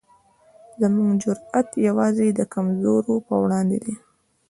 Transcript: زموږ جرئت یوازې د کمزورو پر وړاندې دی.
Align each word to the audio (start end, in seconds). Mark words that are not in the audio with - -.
زموږ 0.81 1.09
جرئت 1.21 1.69
یوازې 1.87 2.27
د 2.33 2.41
کمزورو 2.53 3.13
پر 3.25 3.35
وړاندې 3.43 3.77
دی. 3.85 3.95